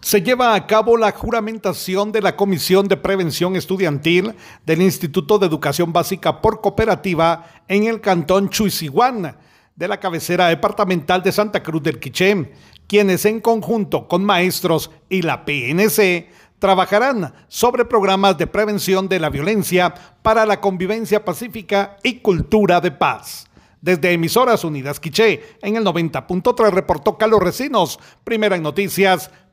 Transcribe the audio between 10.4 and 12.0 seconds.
departamental de Santa Cruz del